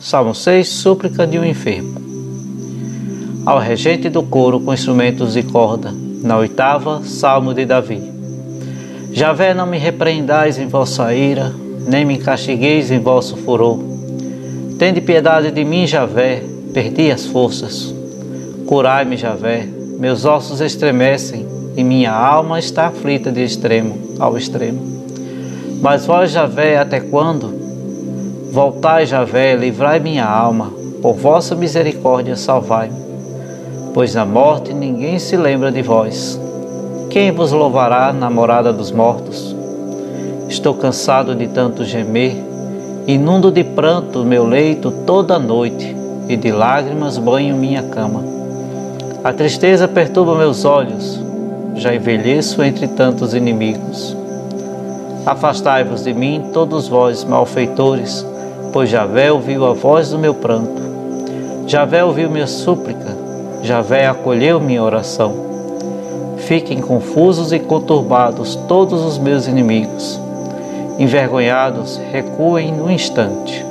Salmo 0.00 0.32
6, 0.32 0.68
súplica 0.68 1.26
de 1.26 1.40
um 1.40 1.44
enfermo. 1.44 2.00
Ao 3.44 3.58
regente 3.58 4.08
do 4.08 4.22
coro 4.22 4.60
com 4.60 4.72
instrumentos 4.72 5.32
de 5.32 5.42
corda, 5.42 5.92
na 6.22 6.36
oitava, 6.36 7.02
Salmo 7.02 7.52
de 7.52 7.66
Davi. 7.66 8.00
Javé, 9.12 9.52
não 9.52 9.66
me 9.66 9.76
repreendais 9.76 10.56
em 10.56 10.68
vossa 10.68 11.12
ira, 11.12 11.52
nem 11.88 12.04
me 12.04 12.16
castigueis 12.16 12.92
em 12.92 13.00
vosso 13.00 13.36
furor. 13.38 13.80
Tende 14.78 15.00
piedade 15.00 15.50
de 15.50 15.64
mim, 15.64 15.84
Javé, 15.84 16.44
perdi 16.72 17.10
as 17.10 17.26
forças. 17.26 17.92
Curai-me, 18.66 19.16
Javé, 19.16 19.66
meus 19.98 20.24
ossos 20.24 20.60
estremecem 20.60 21.44
e 21.76 21.82
minha 21.82 22.12
alma 22.12 22.60
está 22.60 22.86
aflita 22.86 23.32
de 23.32 23.42
extremo 23.42 23.98
ao 24.20 24.38
extremo. 24.38 24.80
Mas 25.82 26.06
vós, 26.06 26.30
Javé, 26.30 26.78
até 26.78 27.00
quando? 27.00 27.57
Voltai, 28.50 29.04
Javé, 29.04 29.54
livrai 29.54 30.00
minha 30.00 30.24
alma, 30.24 30.72
por 31.02 31.14
vossa 31.14 31.54
misericórdia 31.54 32.34
salvai-me. 32.34 32.96
Pois 33.92 34.14
na 34.14 34.24
morte 34.24 34.72
ninguém 34.72 35.18
se 35.18 35.36
lembra 35.36 35.70
de 35.70 35.82
vós. 35.82 36.40
Quem 37.10 37.30
vos 37.30 37.52
louvará 37.52 38.10
na 38.10 38.30
morada 38.30 38.72
dos 38.72 38.90
mortos? 38.90 39.54
Estou 40.48 40.72
cansado 40.74 41.34
de 41.34 41.46
tanto 41.48 41.84
gemer, 41.84 42.36
inundo 43.06 43.52
de 43.52 43.62
pranto 43.62 44.24
meu 44.24 44.46
leito 44.46 44.90
toda 45.04 45.34
a 45.34 45.38
noite, 45.38 45.94
e 46.26 46.34
de 46.34 46.50
lágrimas 46.50 47.18
banho 47.18 47.54
minha 47.54 47.82
cama. 47.82 48.24
A 49.22 49.32
tristeza 49.32 49.86
perturba 49.86 50.34
meus 50.34 50.64
olhos, 50.64 51.20
já 51.74 51.94
envelheço 51.94 52.62
entre 52.62 52.88
tantos 52.88 53.34
inimigos. 53.34 54.16
Afastai-vos 55.26 56.04
de 56.04 56.14
mim, 56.14 56.46
todos 56.52 56.88
vós, 56.88 57.24
malfeitores, 57.24 58.24
pois 58.72 58.88
Javé 58.88 59.30
ouviu 59.32 59.66
a 59.66 59.72
voz 59.72 60.10
do 60.10 60.18
meu 60.18 60.34
pranto. 60.34 60.82
Javé 61.66 62.04
ouviu 62.04 62.30
minha 62.30 62.46
súplica, 62.46 63.16
Javé 63.62 64.06
acolheu 64.06 64.60
minha 64.60 64.82
oração. 64.82 65.46
Fiquem 66.38 66.80
confusos 66.80 67.52
e 67.52 67.58
conturbados 67.58 68.56
todos 68.66 69.04
os 69.04 69.18
meus 69.18 69.46
inimigos. 69.46 70.20
Envergonhados, 70.98 72.00
recuem 72.10 72.72
no 72.72 72.90
instante. 72.90 73.67